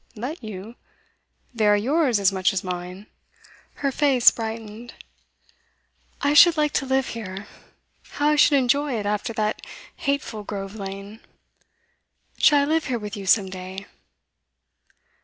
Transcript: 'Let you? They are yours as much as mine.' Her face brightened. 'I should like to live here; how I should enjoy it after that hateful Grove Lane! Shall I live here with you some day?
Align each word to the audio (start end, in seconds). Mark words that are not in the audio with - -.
'Let 0.15 0.43
you? 0.43 0.73
They 1.53 1.67
are 1.67 1.77
yours 1.77 2.19
as 2.19 2.31
much 2.31 2.53
as 2.53 2.63
mine.' 2.63 3.05
Her 3.85 3.91
face 3.91 4.31
brightened. 4.31 4.95
'I 6.21 6.33
should 6.33 6.57
like 6.57 6.71
to 6.73 6.87
live 6.87 7.09
here; 7.09 7.45
how 8.13 8.29
I 8.29 8.35
should 8.35 8.57
enjoy 8.57 8.93
it 8.97 9.05
after 9.05 9.31
that 9.33 9.61
hateful 9.97 10.43
Grove 10.43 10.73
Lane! 10.75 11.19
Shall 12.39 12.61
I 12.61 12.65
live 12.65 12.85
here 12.85 12.97
with 12.97 13.15
you 13.15 13.27
some 13.27 13.51
day? 13.51 13.85